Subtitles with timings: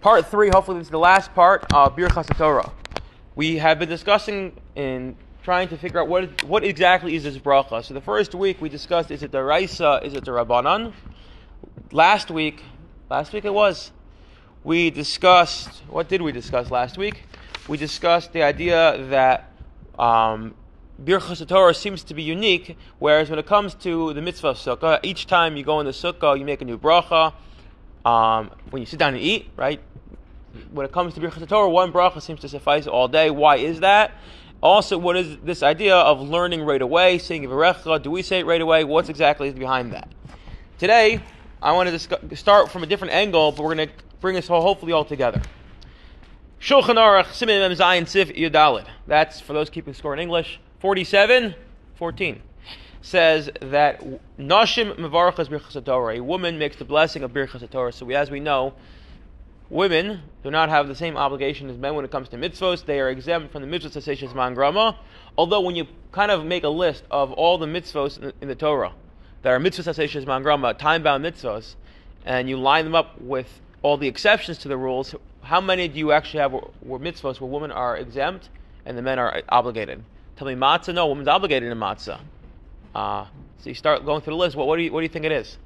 [0.00, 2.72] Part three, hopefully this is the last part of Birchas Torah.
[3.36, 7.84] We have been discussing and trying to figure out what what exactly is this bracha.
[7.84, 10.94] So the first week we discussed is it the Raisa, is it the Rabbanan?
[11.92, 12.62] Last week,
[13.10, 13.92] last week it was,
[14.64, 17.24] we discussed, what did we discuss last week?
[17.68, 19.52] We discussed the idea that
[19.98, 20.54] um,
[21.04, 24.98] Birchas Torah seems to be unique, whereas when it comes to the mitzvah of sukkah,
[25.02, 27.34] each time you go in the sukkah, you make a new bracha.
[28.02, 29.78] Um, when you sit down and eat, right?
[30.72, 33.30] When it comes to Birchas Torah, one bracha seems to suffice all day.
[33.30, 34.12] Why is that?
[34.62, 38.02] Also, what is this idea of learning right away, saying Yivarecha?
[38.02, 38.84] Do we say it right away?
[38.84, 40.08] What's exactly behind that?
[40.78, 41.20] Today,
[41.62, 44.50] I want to discuss, start from a different angle, but we're going to bring us
[44.50, 45.40] all, hopefully all together.
[46.60, 47.32] Shulchan Aruch,
[48.06, 48.86] Sif Yudalid.
[49.06, 50.60] That's for those keeping score in English.
[50.80, 51.54] 47,
[51.96, 52.42] 14
[53.02, 54.02] says that
[54.38, 56.16] Nashim Mevarachas Birchas Torah.
[56.16, 57.92] A woman makes the blessing of Birchas Torah.
[57.92, 58.74] So we, as we know,
[59.70, 62.84] women do not have the same obligation as men when it comes to mitzvos.
[62.84, 64.98] They are exempt from the mitzvot cessation man grama.
[65.38, 68.92] Although when you kind of make a list of all the mitzvos in the, Torah
[69.42, 71.76] that are mitzvot cessation man grama, time-bound mitzvos,
[72.26, 75.98] and you line them up with all the exceptions to the rules, how many do
[75.98, 78.50] you actually have where, mitzvos where women are exempt
[78.84, 80.02] and the men are obligated?
[80.36, 80.94] Tell me matzah.
[80.94, 82.20] No, woman's obligated in matzah.
[82.94, 83.24] Uh,
[83.58, 84.56] so you start going through the list.
[84.56, 85.58] What, what, do you, what do you think it is?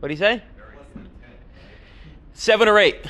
[0.00, 0.42] What do you say?
[2.34, 3.06] Seven or eight.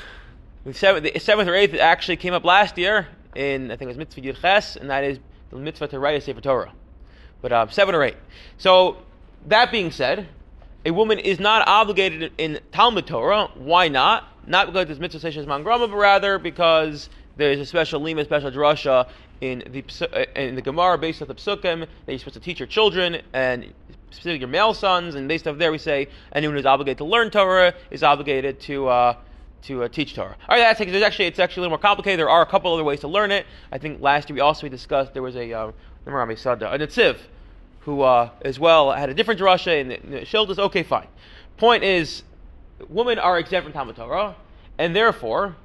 [0.64, 4.20] The seventh or eighth actually came up last year in I think it was mitzvah
[4.20, 5.18] Yud Ches, and that is
[5.50, 6.72] the mitzvah to write a sefer Torah.
[7.40, 8.16] But um, seven or eight.
[8.58, 8.98] So
[9.46, 10.28] that being said,
[10.84, 13.50] a woman is not obligated in Talmud Torah.
[13.54, 14.24] Why not?
[14.46, 19.08] Not because it's mitzvah sessions mangrama, but rather because there's a special lima, special drasha
[19.40, 22.58] in the uh, in the Gemara based on the psukim that you're supposed to teach
[22.58, 23.72] your children and
[24.10, 25.14] specifically your male sons.
[25.14, 28.88] And based off there, we say anyone who's obligated to learn Torah is obligated to.
[28.88, 29.14] Uh,
[29.62, 30.36] to uh, teach Torah.
[30.48, 32.18] All right, that's there's actually it's actually a little more complicated.
[32.18, 33.46] There are a couple other ways to learn it.
[33.70, 35.72] I think last year we also discussed there was a uh,
[36.06, 37.18] a netziv
[37.80, 40.58] who uh, as well had a different drasha and the shilders.
[40.58, 41.08] Okay, fine.
[41.56, 42.22] Point is,
[42.88, 44.36] women are exempt from Talmud Torah,
[44.78, 45.56] and therefore,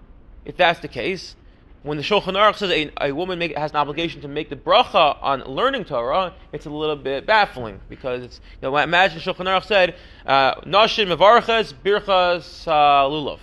[0.43, 1.35] if that's the case,
[1.85, 4.55] when the Shulchan Aruch says a, a woman make, has an obligation to make the
[4.55, 9.45] bracha on learning Torah, it's a little bit baffling because it's you know imagine Shulchan
[9.45, 9.93] Aruch said
[10.25, 13.37] uh, Nashim mevarchas birchas uh, lulav.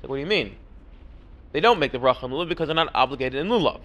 [0.00, 0.56] What do you mean?
[1.52, 3.80] They don't make the bracha on lulav because they're not obligated in lulav.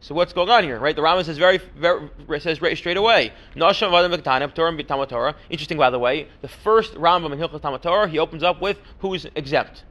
[0.00, 0.96] So what's going on here, right?
[0.96, 3.34] The Rambam says very, very says right straight away.
[3.54, 6.28] Interesting, by the way.
[6.40, 9.84] The first Rambam in Hilchos Talmud Torah, he opens up with who's exempt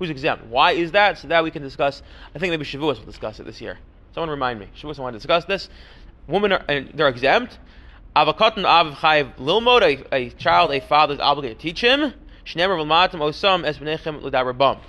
[0.00, 0.46] who's exempt.
[0.46, 1.18] Why is that?
[1.18, 2.02] So that we can discuss.
[2.34, 3.78] I think maybe Shavuos will discuss it this year.
[4.14, 4.68] Someone remind me.
[4.76, 5.68] Shavuos want to discuss this.
[6.26, 7.58] Women are and they're exempt.
[8.16, 10.06] Avakatan av chayiv lilmod.
[10.10, 12.14] A, child, a father is obligated to teach him.
[12.46, 14.80] Shnemer v'matam osam es b'nechem l'darabam.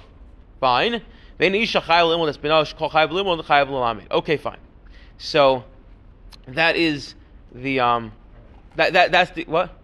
[0.61, 1.01] Fine.
[1.39, 4.09] isha chayiv lilmod es b'nosh kol chayiv lilmod chayiv l'lamed.
[4.09, 4.59] Okay, fine.
[5.17, 5.65] So
[6.47, 7.15] that is
[7.53, 8.13] the um
[8.77, 9.77] that that that's the what.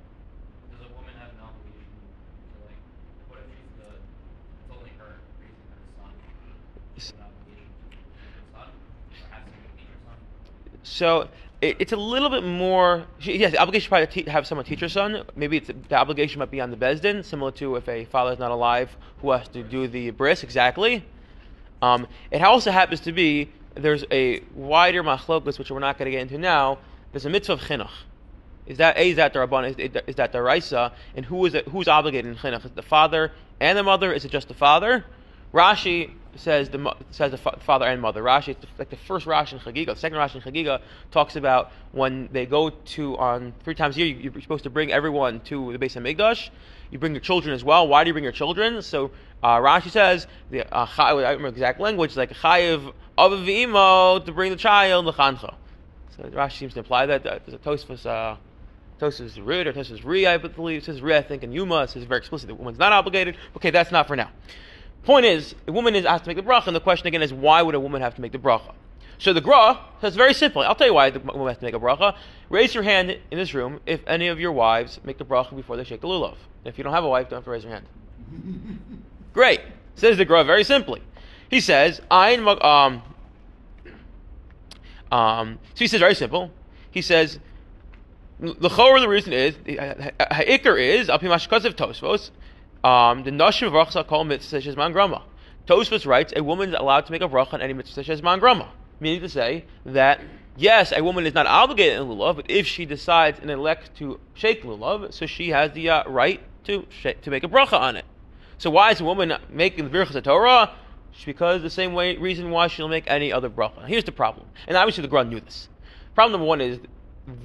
[10.87, 11.29] So
[11.61, 13.05] it, it's a little bit more.
[13.19, 15.23] Yes, the obligation probably te- have someone teach her son.
[15.35, 18.51] Maybe the obligation might be on the bezdin, similar to if a father is not
[18.51, 21.03] alive, who has to do the bris exactly.
[21.81, 26.11] Um, it also happens to be there's a wider machlokus which we're not going to
[26.11, 26.79] get into now.
[27.11, 27.91] There's a mitzvah of chinuch.
[28.65, 29.77] Is that a is that the rabban?
[29.77, 30.91] Is, is that the raisa?
[31.15, 31.67] And who is it?
[31.67, 32.65] Who's obligated in chinuch?
[32.65, 34.11] Is the father and the mother?
[34.11, 35.05] Is it just the father?
[35.53, 38.21] Rashi says the says the father and mother.
[38.21, 40.81] Rashi, like the first Rashi in Chagiga, the second Rashi in Chagiga
[41.11, 44.07] talks about when they go to on three times a year.
[44.07, 46.49] You're supposed to bring everyone to the base of Migdash.
[46.91, 47.87] You bring your children as well.
[47.87, 48.81] Why do you bring your children?
[48.81, 54.31] So uh, Rashi says the uh, I don't remember exact language like chayiv avivimo to
[54.31, 55.55] bring the child lechancha.
[56.15, 58.05] So Rashi seems to imply that uh, there's a Tosfos.
[58.05, 58.37] Uh,
[58.99, 60.79] Tosfos Rid or Tosfos Ri, I believe.
[60.79, 62.47] It says Ri, I think, and Yuma says very explicit.
[62.47, 63.37] The woman's not obligated.
[63.55, 64.31] Okay, that's not for now.
[65.03, 67.33] Point is, a woman is asked to make the bracha, and the question again is,
[67.33, 68.73] why would a woman have to make the bracha?
[69.19, 70.65] So the Gra says very simply.
[70.65, 72.15] I'll tell you why the woman has to make a bracha.
[72.49, 75.75] Raise your hand in this room if any of your wives make the bracha before
[75.75, 76.35] they shake the lulav.
[76.65, 77.85] If you don't have a wife, don't have to raise your hand.
[79.33, 79.61] Great.
[79.95, 81.01] Says the Gra very simply.
[81.49, 83.01] He says, Ein um,
[85.11, 86.51] um, so he says very simple.
[86.91, 87.39] He says,
[88.39, 92.29] the chor the reason is, ha'ikr is, apimashkaziv tosfos,
[92.83, 95.21] um, the Nashim Vrachsa call mitzvah such as mangrama.
[95.67, 98.21] Tosfos writes, a woman is allowed to make a bracha on any mitzvah such as
[98.21, 98.69] mangrama.
[98.99, 100.21] Meaning to say that,
[100.55, 104.19] yes, a woman is not obligated in lulav, but if she decides and elects to
[104.33, 108.05] shake lulav, so she has the uh, right to to make a bracha on it.
[108.57, 110.71] So why is a woman making the Birchas Torah?
[111.25, 113.85] Because the same way reason why she'll make any other bracha.
[113.87, 115.69] Here's the problem, and obviously the Gra knew this.
[116.15, 116.79] Problem number one is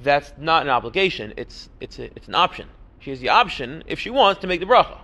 [0.01, 2.67] that's not an obligation; it's it's a, it's an option.
[2.99, 4.99] She has the option if she wants to make the bracha.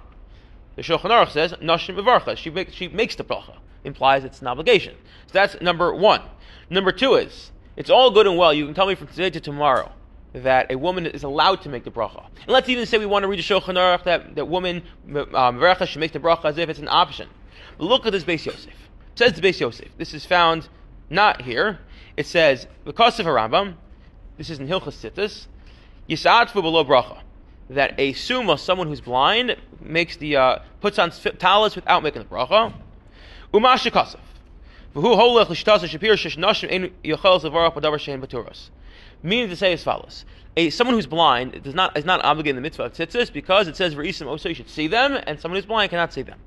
[0.79, 2.37] The Shulchan Aruch says nashim bevarcha.
[2.37, 3.57] She makes she makes the bracha.
[3.83, 4.95] Implies it's an obligation.
[5.27, 6.21] So that's number one.
[6.69, 8.53] Number two is it's all good and well.
[8.53, 9.91] You can tell me from today to tomorrow
[10.31, 12.25] that a woman is allowed to make the bracha.
[12.27, 14.83] And let's even say we want to read the Shulchan Aruch that that woman
[15.33, 17.27] um, should make the bracha as if it's an option.
[17.77, 18.67] But look at this Beis Yosef.
[18.67, 19.89] It says the Beis Yosef.
[19.97, 20.69] This is found
[21.09, 21.79] not here.
[22.15, 23.73] It says because of a Rambam.
[24.37, 25.47] This is in Hilchas Tzitzis.
[26.07, 27.19] Yisatfu below bracha
[27.69, 32.27] that a suma, someone who's blind, makes the uh, puts on talis without making the
[32.27, 32.73] bracha.
[38.21, 38.69] Baturas.
[39.21, 40.25] Meaning to say as follows:
[40.57, 43.67] a someone who's blind does not is not obligated in the mitzvah of tzitzis because
[43.67, 46.39] it says v'risim also you should see them, and someone who's blind cannot see them.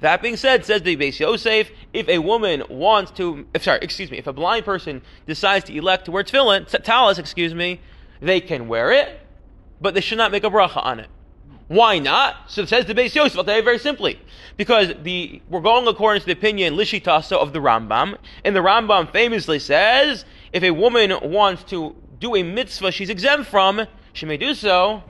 [0.00, 4.10] That being said, says the Beis Yosef, if a woman wants to, if sorry, excuse
[4.10, 7.80] me, if a blind person decides to elect to wear tefillin, talis, excuse me,
[8.20, 9.20] they can wear it
[9.80, 11.08] but they should not make a bracha on it.
[11.68, 12.50] Why not?
[12.50, 13.36] So it says the Beis Yosef.
[13.36, 14.18] I'll tell you very simply,
[14.56, 19.12] because the we're going according to the opinion lishitasa of the Rambam, and the Rambam
[19.12, 24.38] famously says if a woman wants to do a mitzvah she's exempt from, she may
[24.38, 25.02] do so,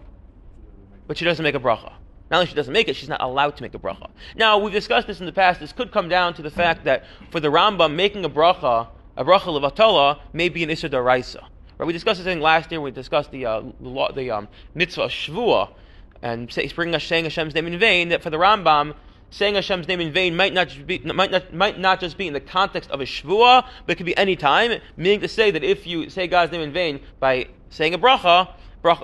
[1.06, 1.92] but she doesn't make a bracha.
[2.30, 4.10] Not only she doesn't make it, she's not allowed to make a bracha.
[4.34, 5.60] Now we've discussed this in the past.
[5.60, 9.24] This could come down to the fact that for the Rambam, making a bracha, a
[9.24, 11.44] bracha levatala, may be an issur daraisa.
[11.78, 11.86] Right?
[11.86, 12.80] We discussed this thing last year.
[12.80, 15.70] We discussed the uh, the, um, mitzvah shvua
[16.22, 18.08] and saying Hashem's name in vain.
[18.08, 18.94] That for the Rambam,
[19.30, 22.32] saying Hashem's name in vain might not be, might not might not just be in
[22.32, 24.80] the context of a shvua, but it could be any time.
[24.96, 28.48] Meaning to say that if you say God's name in vain by saying a bracha,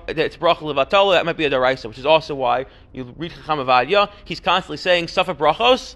[0.08, 3.60] it's bracha levatala, that might be a daraisa, which is also why you read Chacham
[3.60, 4.10] Ovadia.
[4.24, 5.94] He's constantly saying safa brachos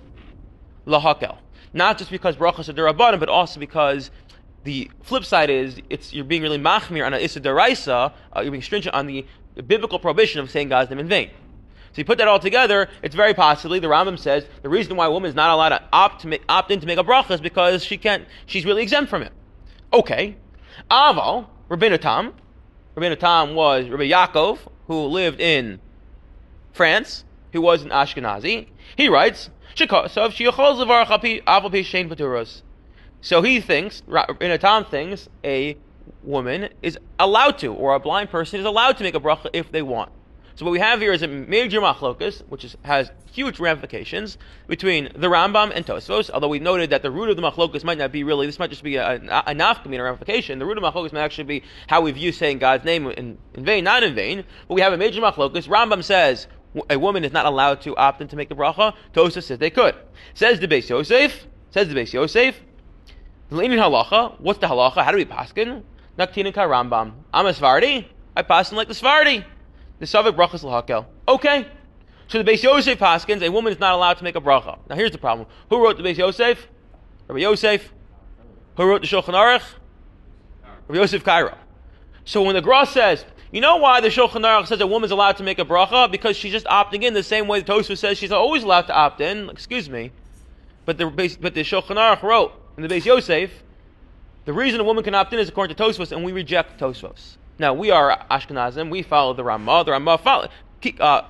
[0.86, 1.38] lahakel.
[1.72, 4.10] Not just because brachos are derabanan, but also because
[4.68, 8.50] the flip side is it's you're being really machmir on an issa deraisa, uh, you're
[8.50, 9.24] being stringent on the,
[9.66, 11.30] biblical prohibition of saying God's name in vain.
[11.30, 15.06] So you put that all together, it's very possibly the Rambam says the reason why
[15.06, 17.32] a woman is not allowed to opt to make, opt in to make a bracha
[17.32, 19.32] is because she can't she's really exempt from it.
[19.92, 20.36] Okay,
[20.90, 22.34] Aval Rabbeinu Tam,
[22.94, 25.80] Rabbeinu Tam was Rabbi Yaakov who lived in
[26.72, 28.68] France, who was an Ashkenazi.
[28.96, 29.50] He writes.
[29.74, 30.28] So
[33.42, 34.02] he thinks,
[34.40, 35.76] in a Tom thinks, a
[36.22, 39.72] woman is allowed to, or a blind person is allowed to make a bracha if
[39.72, 40.12] they want.
[40.58, 45.04] So what we have here is a major machlokas, which is, has huge ramifications between
[45.14, 46.30] the Rambam and Tosfos.
[46.30, 48.70] Although we noted that the root of the machlokas might not be really, this might
[48.70, 50.58] just be a, a, a ramification.
[50.58, 53.64] The root of machlokas might actually be how we view saying God's name in, in
[53.64, 54.42] vain, not in vain.
[54.66, 55.68] But we have a major machlokas.
[55.68, 56.48] Rambam says
[56.90, 58.94] a woman is not allowed to opt in to make the bracha.
[59.14, 59.94] Tosfos says they could.
[60.34, 61.46] Says the Beis Yosef.
[61.70, 62.60] Says the Beis Yosef.
[63.50, 65.02] Leaning halacha, what's the halacha?
[65.02, 65.82] How do we paskin?
[66.18, 67.12] Naktin ka Rambam.
[67.32, 68.04] I'm a Svardi.
[68.36, 69.44] I paskin like the Svardi.
[70.00, 71.06] The Savik brachas lahakel.
[71.26, 71.66] Okay.
[72.28, 74.78] So the Beis Yosef paskins, a woman is not allowed to make a bracha.
[74.90, 75.48] Now here's the problem.
[75.70, 76.68] Who wrote the Beis Yosef?
[77.26, 77.90] Rabbi Yosef.
[78.76, 79.62] Who wrote the Shulchan Aruch?
[80.88, 81.56] Rabbi Yosef Karo.
[82.26, 85.38] So when the Gra says, you know why the Shulchan Aruch says a woman's allowed
[85.38, 86.12] to make a bracha?
[86.12, 88.94] Because she's just opting in the same way the Tosfos says she's always allowed to
[88.94, 89.48] opt in.
[89.48, 90.12] Excuse me.
[90.84, 91.06] But the,
[91.40, 93.50] but the Shulchan Aruch wrote, in the Beis Yosef,
[94.44, 97.36] the reason a woman can opt in is according to Tosfos, and we reject Tosfos.
[97.58, 100.48] Now, we are Ashkenazim, we follow the Ramah, the Ramah follow,
[101.00, 101.22] uh,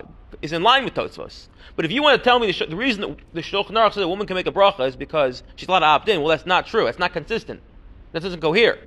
[0.43, 1.49] is in line with Tosfos.
[1.75, 4.03] But if you want to tell me the, the reason that the Shulchan Aruch says
[4.03, 6.45] a woman can make a bracha is because she's allowed to opt in, well, that's
[6.45, 6.85] not true.
[6.85, 7.63] That's not consistent.
[8.13, 8.79] That doesn't go here.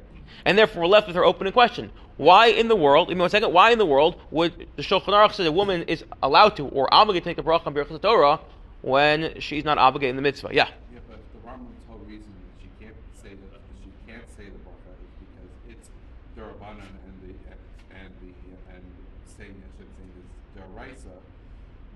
[0.45, 1.91] And therefore, we're left with our opening question.
[2.17, 5.07] Why in the world, give me one second, why in the world would the Shulchan
[5.07, 7.99] Aruch say a woman is allowed to or obligated to take a bracha on Birchas
[7.99, 8.39] Torah
[8.83, 10.49] when she's not obligated in the mitzvah?
[10.51, 10.69] Yeah.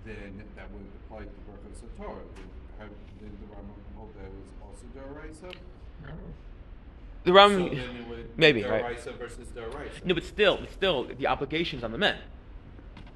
[0.06, 2.22] Then that would apply to Birchas Torah.
[2.80, 5.56] Did, did the Rambam hold that was also Daraisa?
[7.24, 9.00] The Rambam, so then it would maybe right.
[9.18, 9.48] versus
[10.06, 12.18] No, but still, still the obligations on the men.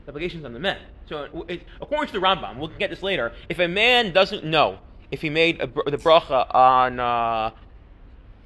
[0.05, 0.77] The obligations on the men.
[1.07, 3.33] So, it, according to the Rambam, we'll get this later.
[3.49, 4.79] If a man doesn't know
[5.11, 7.51] if he made a, the bracha on uh,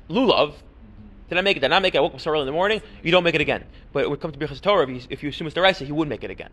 [0.10, 0.60] lulav, mm-hmm.
[1.30, 1.62] did I make it?
[1.62, 2.00] Did I make it?
[2.00, 2.82] I woke up so early in the morning.
[3.02, 3.63] You don't make it again.
[3.94, 5.86] But when it comes to Birchas Torah, if you, if you assume it's the Raisa,
[5.86, 6.50] he would make it again.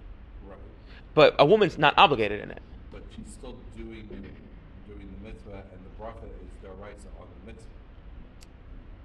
[1.15, 2.63] But a woman's not obligated in it.
[2.93, 4.07] But she's still doing
[4.87, 7.69] doing the mitzvah, and the bracha is their rights on the mitzvah.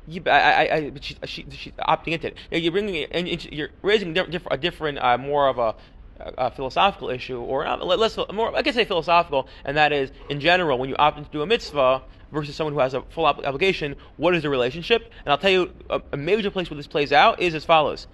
[0.07, 2.63] Yeah, but I, I, I but she, she, she's opting into it.
[2.63, 5.75] You're bringing and you're raising a different, uh, more of a
[6.19, 10.77] a, philosophical issue, or less more, I can say philosophical, and that is in general
[10.77, 14.35] when you opt to do a mitzvah versus someone who has a full obligation, what
[14.35, 15.12] is the relationship?
[15.24, 18.07] And I'll tell you a, a major place where this plays out is as follows: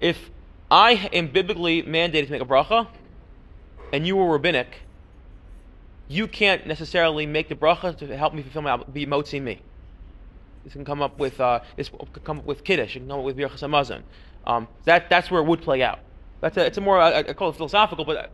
[0.00, 0.30] If
[0.70, 2.88] I am biblically mandated to make a bracha,
[3.92, 4.82] and you were rabbinic,
[6.08, 9.60] you can't necessarily make the bracha to help me fulfill my be motzi me.
[10.64, 12.96] This can come up with uh, this can come up with kiddush.
[12.96, 14.02] It can come up with birchas.
[14.46, 16.00] Um, that that's where it would play out.
[16.40, 18.30] That's a, it's a more I, I call it philosophical, but.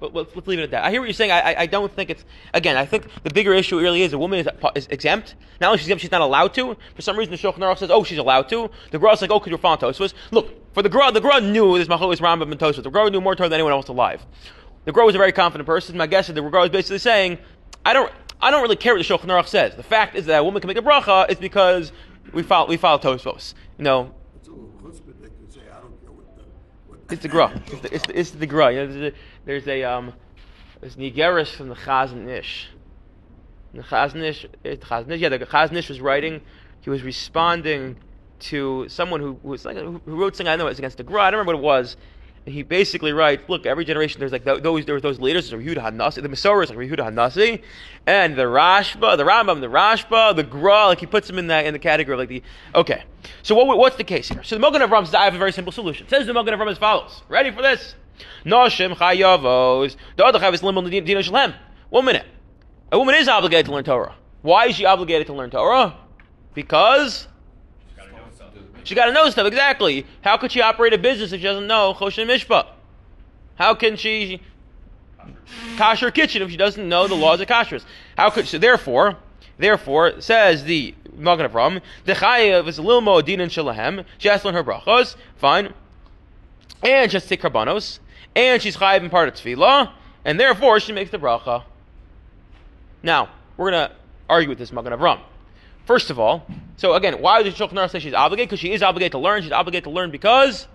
[0.00, 0.84] But let's, leave it at that.
[0.84, 1.30] I hear what you're saying.
[1.30, 2.78] I, I, don't think it's again.
[2.78, 5.34] I think the bigger issue really is a woman is, is exempt.
[5.60, 6.74] Not only she's exempt, she's not allowed to.
[6.94, 9.38] For some reason, the Shulchan Aruch says, "Oh, she's allowed to." The Gra like, "Oh,
[9.38, 12.58] because you're following Tosfos." Look, for the Gra, the Gra knew this Machlokes Rambam and
[12.58, 12.82] Tosfos.
[12.82, 14.24] The Gra knew more Torah than anyone else alive.
[14.90, 15.96] The Gra was a very confident person.
[15.96, 17.38] My guess is that the Gra was basically saying,
[17.86, 18.10] "I don't,
[18.42, 19.76] I don't really care what the Shulchan Aruch says.
[19.76, 21.92] The fact is that a woman can make a bracha is because
[22.32, 23.54] we follow we follow Tosfos.
[23.78, 24.12] You know,
[27.08, 27.52] it's the Gra.
[27.68, 28.72] It's the, it's the, it's the Gra.
[28.72, 30.12] You know, there's a, there's a um,
[30.80, 32.70] there's Nigeris from the Chazon Ish.
[33.72, 36.40] The Chazon Ish, eh, the yeah, the Chazon Ish was writing.
[36.80, 37.96] He was responding
[38.40, 40.48] to someone who, who was like who wrote something.
[40.52, 41.22] I know it was against the Gra.
[41.22, 41.96] I don't remember what it was.
[42.46, 46.22] He basically writes, look, every generation there's like those there were those leaders, Yehuda Hanasi,
[46.22, 47.62] the Masorah is like Yehuda Hanasi,
[48.06, 51.66] and the Rashba, the Rambam, the Rashba, the Gra, like he puts them in that
[51.66, 52.42] in the category of like the
[52.74, 53.04] okay.
[53.42, 54.42] So what, what's the case here?
[54.42, 56.06] So the Magen Avram says, I have a very simple solution.
[56.06, 57.22] It says the Magen Avram as follows.
[57.28, 57.94] Ready for this?
[58.44, 59.96] Noshim chayavos.
[60.16, 61.54] The other chav is limon dina shalem.
[61.90, 62.26] One minute.
[62.92, 64.14] A woman is obligated to learn Torah.
[64.42, 65.96] Why is she obligated to learn Torah?
[66.54, 67.28] Because
[68.84, 69.46] she got to know stuff.
[69.46, 70.06] Exactly.
[70.22, 72.66] How could she operate a business if she doesn't know Choshen Mishpat?
[73.56, 74.40] How can she
[75.76, 77.84] kasher kitchen if she doesn't know the laws of kashrus?
[78.16, 79.16] How could so therefore,
[79.58, 84.04] therefore says the Magen Avram, the chayav is lilmo din and shalahem.
[84.18, 85.16] She has to learn her brachos.
[85.36, 85.74] Fine,
[86.82, 87.98] and she has to take karbanos,
[88.34, 89.92] and she's chayav in part of tefillah,
[90.24, 91.64] and therefore she makes the bracha.
[93.02, 93.92] Now we're gonna
[94.28, 95.20] argue with this Magen Avram.
[95.84, 96.46] First of all,
[96.80, 98.48] so again, why does Shulchan Aruch say she's obligated?
[98.48, 99.42] Because she is obligated to learn.
[99.42, 100.66] She's obligated to learn because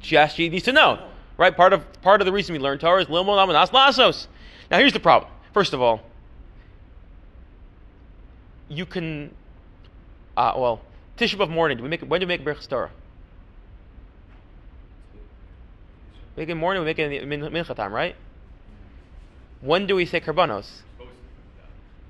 [0.00, 0.98] she has, she needs to know.
[1.36, 1.54] Right?
[1.54, 4.28] Part of part of the reason we learn Torah is lilmo lamanas lasos.
[4.70, 5.30] Now here's the problem.
[5.52, 6.00] First of all,
[8.70, 9.34] you can,
[10.38, 10.80] uh, well,
[11.18, 11.76] Tisha B'av morning.
[11.76, 12.90] Do we make when do we make Berachas Torah?
[16.34, 16.82] Make it morning.
[16.82, 18.16] We make it in time, right?
[19.60, 20.80] When do we say karbanos?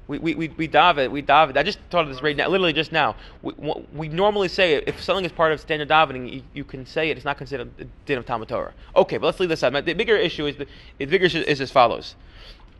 [0.08, 1.56] We, we, we, it, we dive it.
[1.56, 3.16] I just thought of this right now, literally just now.
[3.42, 3.54] We,
[3.92, 7.16] we normally say if something is part of standard davening, you, you can say it,
[7.16, 8.72] it's not considered a din of Talmud Torah.
[8.94, 9.84] Okay, but let's leave this aside.
[9.84, 10.66] The bigger issue is, the,
[10.98, 12.14] the bigger issue is as follows.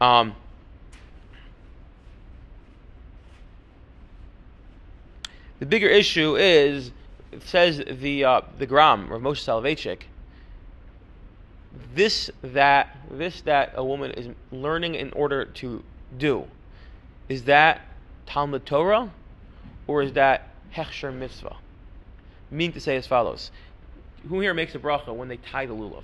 [0.01, 0.37] Um,
[5.59, 6.93] the bigger issue is,
[7.41, 10.03] says the, uh, the Gram, or Moshe Soloveitchik,
[11.95, 15.83] this that this that a woman is learning in order to
[16.17, 16.47] do
[17.29, 17.83] is that
[18.27, 19.11] Talmud Torah
[19.87, 21.57] or is that Hechsher Mitzvah?
[22.51, 23.51] Meaning to say as follows
[24.29, 26.03] Who here makes a bracha when they tie the lulav?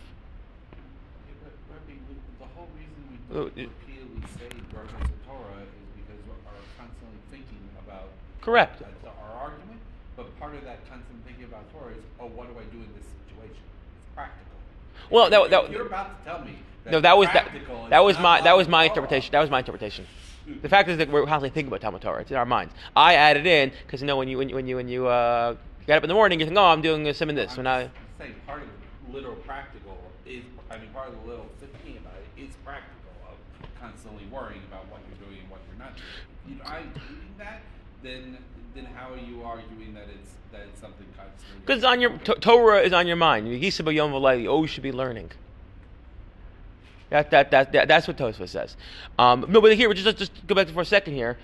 [2.38, 6.42] the whole reason we uh, don't repeatedly say brachas of Torah is because we're
[6.76, 8.08] constantly thinking about
[8.40, 9.80] correct that's our argument.
[10.16, 12.90] But part of that constant thinking about Torah is, oh, what do I do in
[12.92, 13.62] this situation?
[13.64, 14.58] It's practical.
[15.10, 16.58] Well, that, that, you're about to tell me.
[16.90, 17.48] No, that was that,
[17.90, 19.32] that was my that was my interpretation.
[19.32, 20.06] That was my interpretation.
[20.62, 22.22] The fact is that we're constantly thinking about Talmud Torah.
[22.22, 22.74] It's in our minds.
[22.96, 25.54] I added in because you know when you when you when you, when you uh,
[25.86, 27.52] get up in the morning, you think, oh, I'm doing some in this.
[27.52, 28.68] I'm When I saying part of
[29.06, 29.96] the literal practical
[30.26, 33.36] is, I mean, part of the little thinking about it is practical of
[33.80, 36.58] constantly worrying about what you're doing and what you're not doing.
[36.58, 37.62] If are doing that,
[38.02, 38.38] then
[38.74, 41.60] then how are you arguing that it's that it's something constantly?
[41.64, 43.46] because on your to- Torah is on your mind.
[43.46, 44.42] Yisab Yom V'Layli.
[44.42, 45.30] You should be learning.
[47.12, 48.74] That, that, that, that, that's what Tosfos says.
[49.18, 51.36] Um, no, but here, just, just go back for a second here.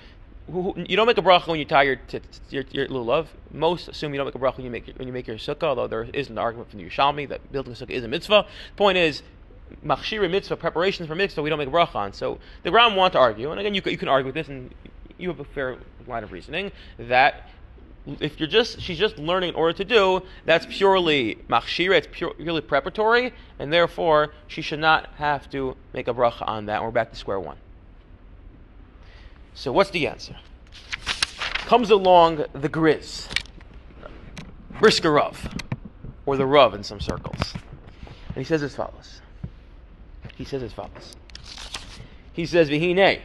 [0.49, 3.27] You don't make a bracha when you tie your, t- your, your lulav.
[3.53, 5.37] Most assume you don't make a bracha when you make, your, when you make your
[5.37, 8.09] sukkah, although there is an argument from the Yerushalmi that building a sukkah is a
[8.09, 8.47] mitzvah.
[8.71, 9.23] The point is,
[9.85, 12.15] machshira mitzvah, preparations for mitzvah, we don't make a bracha on.
[12.15, 14.75] So the Ram want to argue, and again, you, you can argue with this, and
[15.19, 17.51] you have a fair line of reasoning, that
[18.21, 22.33] if you're just she's just learning in order to do, that's purely machshira, it's pure,
[22.35, 26.83] purely preparatory, and therefore she should not have to make a bracha on that.
[26.83, 27.57] We're back to square one.
[29.55, 30.37] So what's the answer?
[31.67, 33.29] Comes along the Grizz,
[34.79, 35.57] Brisker Rav,
[36.25, 37.55] or the Rav in some circles,
[38.29, 39.21] and he says as follows.
[40.37, 41.17] He says as follows.
[42.33, 43.21] He says, "V'hinei."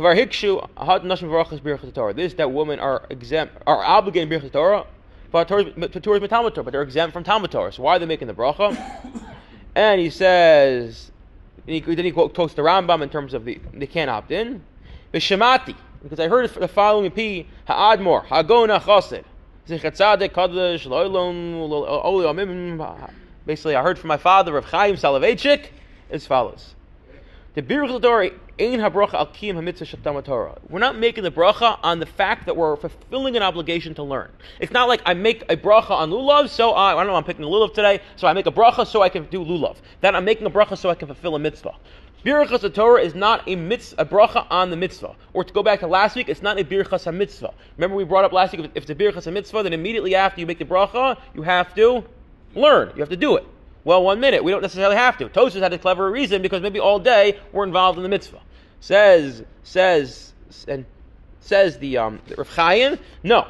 [0.00, 2.14] Kvar hikshu had nashim v'rachas birchas Torah.
[2.14, 4.86] This that women are exempt, are obligated birchas Torah,
[5.30, 6.20] but Torah Torah,
[6.64, 7.70] but they're exempt from Talmud Torah.
[7.70, 8.76] So why are they making the bracha?
[9.72, 11.12] And he says,
[11.64, 14.64] and he, then he quotes the Rambam in terms of the they can't opt in.
[15.14, 19.24] B'shemati, because I heard the following P Ha'admor Hagona Chassid.
[23.46, 25.66] Basically, I heard from my father of Chaim Soloveitchik
[26.10, 26.74] as follows.
[27.52, 28.30] The Birchas Torah
[28.60, 30.58] al hamitzvah Torah.
[30.68, 34.30] We're not making the bracha on the fact that we're fulfilling an obligation to learn.
[34.60, 37.24] It's not like I make a bracha on lulav, so I, I don't know, I'm
[37.24, 39.78] picking a lulav today, so I make a bracha so I can do lulav.
[40.00, 41.74] Then I'm making a bracha so I can fulfill a mitzvah.
[42.24, 45.16] Birchas Torah is not a mitzvah, a bracha on the mitzvah.
[45.32, 47.52] Or to go back to last week, it's not a birchas mitzvah.
[47.76, 50.46] Remember we brought up last week, if it's a birchas mitzvah, then immediately after you
[50.46, 52.04] make the bracha, you have to
[52.54, 52.92] learn.
[52.94, 53.44] You have to do it.
[53.84, 54.44] Well, one minute.
[54.44, 55.28] We don't necessarily have to.
[55.28, 58.40] Tosfos had a clever reason because maybe all day we're involved in the mitzvah.
[58.80, 60.32] Says, says,
[60.68, 60.84] and
[61.40, 63.46] says the um, Rav Chaim, no,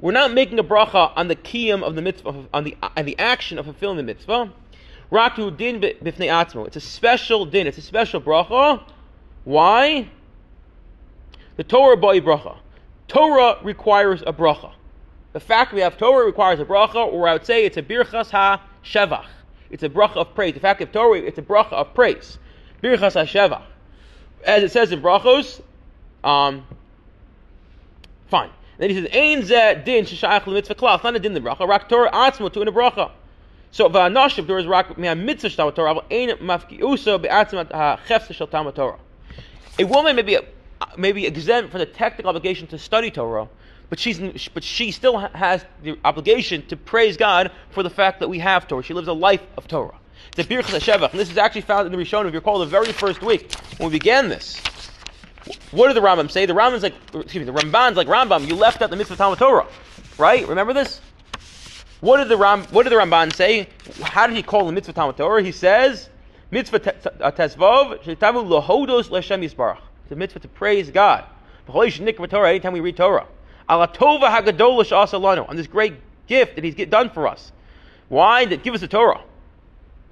[0.00, 3.18] we're not making a bracha on the kiyum of the mitzvah, on the on the
[3.18, 4.52] action of fulfilling the mitzvah.
[5.10, 6.66] Raku din b'fnei atzmo.
[6.66, 7.66] It's a special din.
[7.66, 8.82] It's a special bracha.
[9.44, 10.08] Why?
[11.56, 12.58] The Torah boy bracha.
[13.06, 14.72] Torah requires a bracha.
[15.32, 18.30] The fact we have Torah requires a bracha, or I would say it's a birchas
[18.30, 19.26] ha shevach.
[19.70, 20.54] It's a bracha of praise.
[20.54, 22.38] The fact of Torah, it's a bracha of praise.
[22.82, 23.62] Birchas Hasheva.
[24.44, 25.60] As it says in brachos,
[26.22, 26.66] um,
[28.28, 28.50] fine.
[28.78, 30.96] Then he says, Ein zeh din sheshayach lemitzvah klal.
[30.96, 31.66] It's not a din the bracha.
[31.66, 33.10] Rak Torah atzmo to in a bracha.
[33.70, 35.96] So va'anashiv there is rak mitzvah shtal Torah.
[36.10, 38.98] Ein mafkiusa be'atzmat ha'chefse shel Torah.
[39.78, 40.38] A woman may be,
[40.96, 43.48] may be exempt from the technical obligation to study Torah,
[43.90, 48.28] but she's but she still has the obligation to praise God for the fact that
[48.28, 48.82] we have Torah.
[48.82, 49.98] She lives a life of Torah.
[50.36, 52.26] It's a Birchas Shevach, this is actually found in the Rishonim.
[52.26, 54.60] If you recall, the very first week when we began this,
[55.70, 56.46] what did the Rambam say?
[56.46, 58.48] The Rambam's like, excuse me, the Ramban's like Rambam.
[58.48, 59.66] You left out the mitzvah Talmud Torah,
[60.18, 60.46] right?
[60.48, 61.00] Remember this?
[62.00, 62.64] What did the Ram?
[62.64, 63.68] What did the Ramban say?
[64.02, 65.42] How did he call the mitzvah Talmud Torah?
[65.42, 66.10] He says
[66.50, 69.78] mitzvah tesvav uh, shetavu lohodos l'Hashem yisbarach.
[70.02, 71.24] It's a mitzvah to praise God.
[71.66, 73.26] Anytime we read Torah.
[73.68, 75.94] Alatova Hagadolish Asalano, on this great
[76.26, 77.52] gift that He's done for us.
[78.08, 78.44] Why?
[78.44, 79.22] That give us the Torah,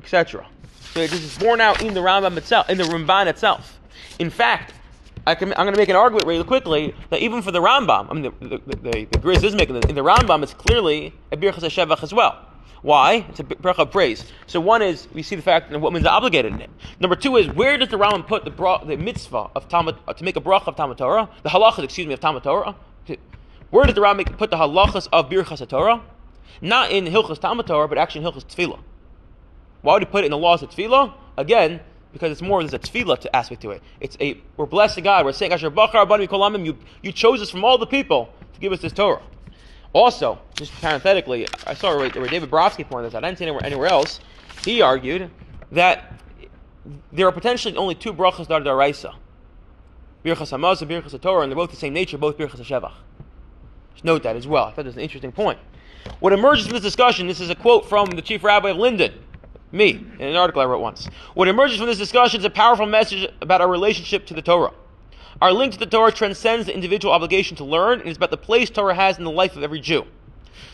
[0.02, 0.46] etc.
[0.92, 3.78] So this is borne out in the Rambam itself, in the Ramban itself.
[4.18, 4.74] In fact,
[5.26, 8.14] I am going to make an argument really quickly that even for the Rambam, I
[8.14, 11.62] mean, the, the, the, the, Grizz is making in the Rambam, it's clearly a Birchas
[11.62, 12.46] Shevach as well.
[12.82, 13.24] Why?
[13.28, 14.24] It's a bracha of praise.
[14.48, 16.70] So one is we see the fact that a woman's obligated in it.
[16.98, 20.24] Number two is where does the Rambam put the, bra- the mitzvah of Talmud, to
[20.24, 22.74] make a bracha of Talmud Torah, the halachas, excuse me, of Talmud Torah?
[23.72, 26.02] Where did the Rambam put the halachas of Birchas Torah?
[26.60, 28.78] Not in Hilchas Talmud Torah, but actually in Hilchas Tefillah.
[29.80, 31.14] Why would he put it in the laws of Tefillah?
[31.38, 31.80] Again,
[32.12, 33.82] because it's more than a tefillah to aspect to it.
[33.98, 35.24] It's a we're blessing God.
[35.24, 38.72] We're saying Asher Bachar Abani You you chose us from all the people to give
[38.72, 39.22] us this Torah.
[39.94, 43.24] Also, just parenthetically, I saw where, where David Brofsky pointed this out.
[43.24, 44.20] I didn't see anywhere, anywhere else.
[44.66, 45.30] He argued
[45.70, 46.12] that
[47.10, 49.14] there are potentially only two brachas dar daraisa.
[50.22, 52.92] Birchas Hamaz and Birchas Torah, and they're both the same nature, both Birchas Shevach.
[53.94, 54.64] Just note that as well.
[54.64, 55.58] I thought it was an interesting point.
[56.20, 59.12] What emerges from this discussion, this is a quote from the chief rabbi of Linden,
[59.70, 61.08] me, in an article I wrote once.
[61.34, 64.72] What emerges from this discussion is a powerful message about our relationship to the Torah.
[65.40, 68.36] Our link to the Torah transcends the individual obligation to learn and is about the
[68.36, 70.04] place Torah has in the life of every Jew.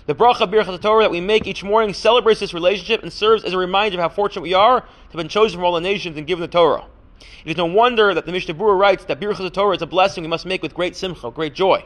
[0.07, 3.53] The bracha birchas Torah that we make each morning celebrates this relationship and serves as
[3.53, 6.17] a reminder of how fortunate we are to have been chosen from all the nations
[6.17, 6.87] and given the Torah.
[7.45, 10.25] It is no wonder that the Mishnah Berurah writes that birchas Torah is a blessing
[10.25, 11.85] we must make with great simcha, great joy.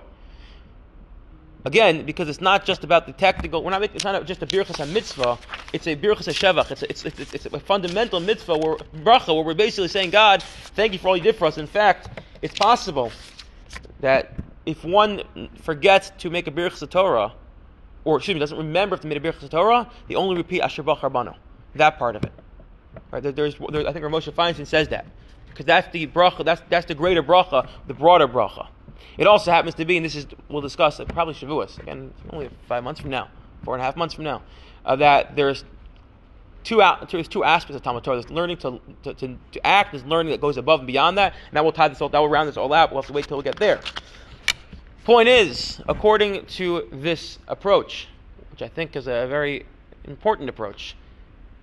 [1.64, 4.46] Again, because it's not just about the technical, we're not making, it's not just a
[4.46, 5.38] birchas mitzvah,
[5.72, 6.72] it's a birchas shevach.
[6.72, 10.42] It's a, it's, it's, it's a fundamental mitzvah, where, bracha, where we're basically saying, God,
[10.42, 11.59] thank you for all you did for us.
[11.59, 13.12] In fact, it's possible
[14.01, 14.35] that
[14.66, 15.22] if one
[15.62, 17.33] forgets to make a birchas Torah,
[18.05, 20.83] or excuse me, doesn't remember if they made a birchas Torah, they only repeat Asher
[20.83, 21.01] Bach
[21.77, 22.33] That part of it.
[23.12, 23.22] Right?
[23.22, 25.07] There, there's, there, I think Rav Moshe Feinstein says that.
[25.46, 28.66] Because that's the bracha, that's, that's the greater bracha, the broader bracha.
[29.18, 32.50] It also happens to be, and this is we'll discuss it probably Shavuos again, only
[32.66, 33.28] five months from now,
[33.64, 34.42] four and a half months from now,
[34.85, 35.64] uh, that there's
[36.64, 38.20] two out there's two aspects of Talmud Torah.
[38.20, 41.35] There's learning to, to, to, to, act, there's learning that goes above and beyond that.
[41.48, 42.92] And that will tie this all that will round this all out.
[42.92, 43.81] We'll have to wait till we get there.
[45.05, 48.09] Point is, according to this approach,
[48.52, 49.66] which I think is a very
[50.05, 50.94] important approach,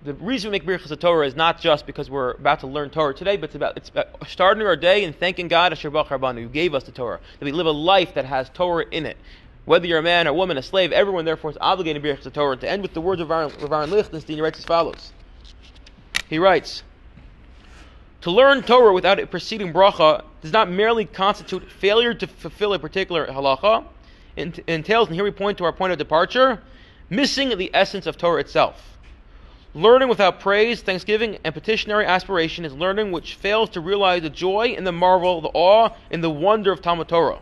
[0.02, 3.14] the reason we make Birchas Torah is not just because we're about to learn Torah
[3.14, 6.48] today, but it's about it's about starting our day and thanking God, Asher Bachar who
[6.48, 9.18] gave us the Torah, that we live a life that has Torah in it.
[9.66, 12.56] Whether you're a man, a woman, a slave, everyone therefore is obligated to Birchas Torah.
[12.56, 15.12] To end with the words of Aaron Lichtenstein, he writes as follows.
[16.28, 16.82] He writes,
[18.22, 22.78] to learn Torah without a preceding bracha does not merely constitute failure to fulfill a
[22.78, 23.84] particular halacha.
[24.36, 26.62] It entails, and here we point to our point of departure,
[27.08, 28.98] missing the essence of Torah itself.
[29.72, 34.74] Learning without praise, thanksgiving, and petitionary aspiration is learning which fails to realize the joy
[34.76, 37.38] and the marvel, the awe and the wonder of Talmud Torah.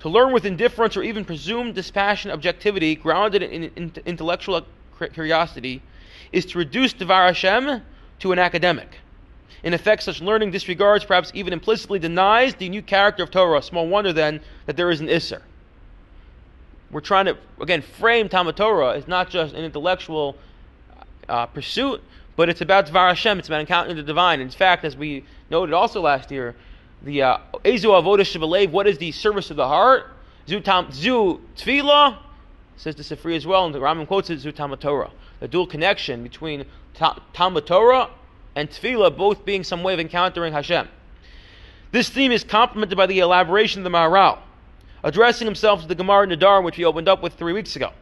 [0.00, 4.66] To learn with indifference or even presumed dispassionate objectivity grounded in, in intellectual
[5.12, 5.80] curiosity
[6.32, 7.80] is to reduce Devar Hashem
[8.18, 8.98] to an academic.
[9.62, 13.62] In effect, such learning disregards, perhaps even implicitly denies the new character of Torah.
[13.62, 15.40] Small wonder then that there is an Isser.
[16.90, 20.36] We're trying to, again, frame Talmud Torah as not just an intellectual
[21.28, 22.02] uh, pursuit,
[22.36, 24.40] but it's about Dvar Hashem, it's about encountering the divine.
[24.40, 26.54] In fact, as we noted also last year,
[27.02, 30.06] the uh, Ezu Avodah Shebelev, what is the service of the heart?
[30.48, 31.40] Zu, tam, zu
[32.76, 35.10] says the Sifri as well, and the Rambam quotes it, Zu Torah.
[35.40, 38.10] The dual connection between ta- Talmud Torah
[38.54, 40.88] and Tefillah both being some way of encountering Hashem.
[41.92, 44.38] This theme is complemented by the elaboration of the Maharal,
[45.02, 47.92] addressing himself to the Gemara Nadar, which we opened up with three weeks ago.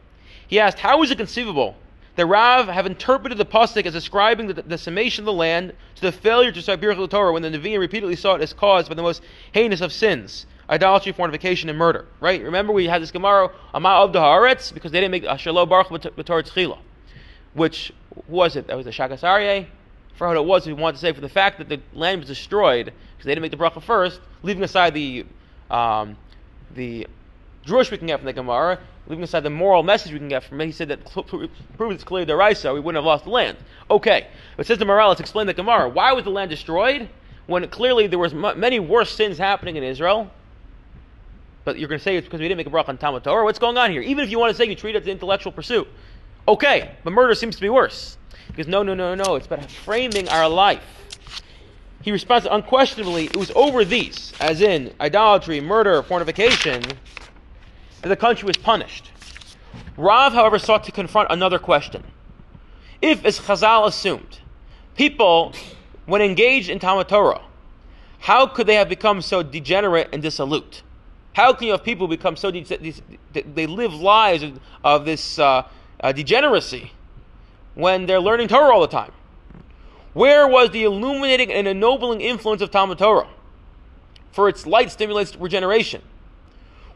[0.46, 1.76] He asked, How is it conceivable
[2.16, 6.12] the Rav have interpreted the pasuk as ascribing the decimation of the land to the
[6.12, 9.02] failure to recite the Torah when the Nevi'im repeatedly saw it as caused by the
[9.02, 9.22] most
[9.52, 12.06] heinous of sins, idolatry, fornication, and murder.
[12.20, 12.42] Right?
[12.42, 15.88] Remember we had this Gemara Ama of the Haaretz because they didn't make Ashalo Baruch
[15.88, 16.78] B'Torah Tzchila,
[17.54, 17.92] which
[18.28, 18.68] was it?
[18.68, 19.66] That was the Shagas Aryeh.
[20.14, 22.28] For what it was, we wanted to say for the fact that the land was
[22.28, 25.26] destroyed because they didn't make the bracha first, leaving aside the
[25.70, 26.16] um,
[26.76, 27.08] the
[27.66, 30.44] Drush we can get from the Gemara, leaving aside the moral message we can get
[30.44, 31.04] from it, he said that
[31.76, 33.56] proves it's clear deraisa, we wouldn't have lost the land.
[33.90, 35.88] Okay, but says the Maharal, let's explain the Gemara.
[35.88, 37.08] Why was the land destroyed
[37.46, 40.30] when clearly there was m- many worse sins happening in Israel?
[41.64, 43.44] But you're going to say it's because we didn't make a bracha on Talmud Torah.
[43.44, 44.02] What's going on here?
[44.02, 45.88] Even if you want to say you treat it as an intellectual pursuit,
[46.46, 48.18] okay, but murder seems to be worse.
[48.48, 50.82] Because no, no, no, no, it's about framing our life.
[52.02, 56.82] He responds unquestionably, it was over these, as in idolatry, murder, fornication,
[58.04, 59.10] that the country was punished.
[59.96, 62.04] Rav, however, sought to confront another question.
[63.00, 64.40] If, as Chazal assumed,
[64.94, 65.54] people,
[66.04, 67.40] when engaged in Talmud Torah,
[68.18, 70.82] how could they have become so degenerate and dissolute?
[71.32, 72.62] How can you have people become so de-
[73.32, 75.66] they live lives of, of this uh,
[76.00, 76.92] uh, degeneracy
[77.74, 79.12] when they're learning Torah all the time?
[80.12, 83.28] Where was the illuminating and ennobling influence of Talmud Torah?
[84.32, 86.02] For its light stimulates regeneration.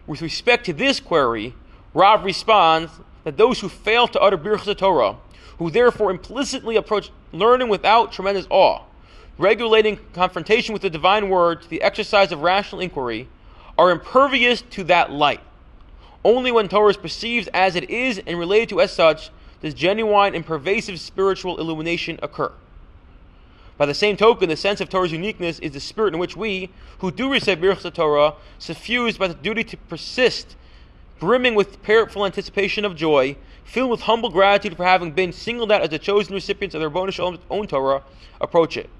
[0.08, 1.54] With respect to this query,
[1.92, 2.90] Rav responds
[3.24, 5.16] that those who fail to utter Birchas Torah,
[5.58, 8.84] who therefore implicitly approach learning without tremendous awe,
[9.36, 13.28] regulating confrontation with the divine word to the exercise of rational inquiry,
[13.76, 15.40] are impervious to that light.
[16.24, 20.34] Only when Torah is perceived as it is and related to as such does genuine
[20.34, 22.52] and pervasive spiritual illumination occur.
[23.78, 26.70] By the same token, the sense of Torah's uniqueness is the spirit in which we,
[26.98, 30.56] who do recite Birchas Torah, suffused by the duty to persist,
[31.20, 35.82] brimming with prayerful anticipation of joy, filled with humble gratitude for having been singled out
[35.82, 38.02] as the chosen recipients of their bonus own Torah,
[38.40, 38.90] approach it.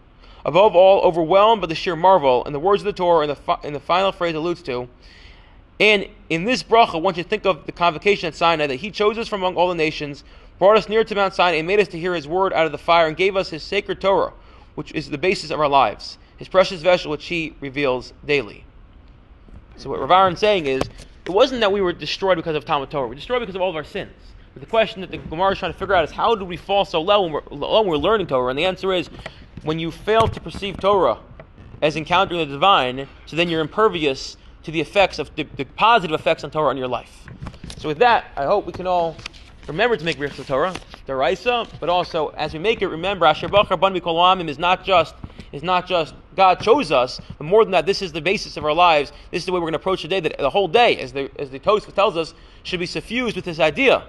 [0.45, 3.37] Above all, overwhelmed by the sheer marvel and the words of the Torah and the,
[3.37, 4.89] fi- and the final phrase alludes to.
[5.81, 9.19] And in this bracha, one should think of the convocation at Sinai that He chose
[9.19, 10.23] us from among all the nations,
[10.61, 12.73] brought us near to Mount Sinai, and made us to hear His word out of
[12.73, 14.33] the fire, and gave us His sacred Torah
[14.79, 18.65] which is the basis of our lives, his precious vessel which he reveals daily.
[19.77, 20.83] So what Rav Aaron's saying is,
[21.25, 23.61] it wasn't that we were destroyed because of Talmud Torah, we were destroyed because of
[23.61, 24.13] all of our sins.
[24.55, 26.57] But the question that the Gemara is trying to figure out is how do we
[26.57, 28.51] fall so low when we're, low when we're learning Torah?
[28.51, 29.11] And the answer is,
[29.65, 31.19] when you fail to perceive Torah
[31.83, 36.15] as encountering the divine, so then you're impervious to the effects of the, the positive
[36.15, 37.27] effects on Torah on your life.
[37.79, 39.17] So with that, I hope we can all
[39.69, 40.75] remember to make Birchas Torah,
[41.07, 45.15] Daraisa, but also as we make it, remember Asher Bachar Ban Amim is not just
[45.53, 48.65] is not just God chose us, but more than that, this is the basis of
[48.65, 49.13] our lives.
[49.31, 50.21] This is the way we're going to approach the day.
[50.21, 53.45] That the whole day, as the as the Tosfos tells us, should be suffused with
[53.45, 54.05] this idea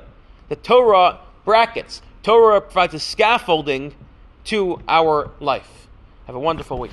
[0.49, 3.95] that Torah brackets Torah provides a scaffolding
[4.45, 5.87] to our life.
[6.27, 6.91] Have a wonderful week.